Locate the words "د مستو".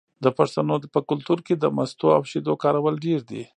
1.57-2.07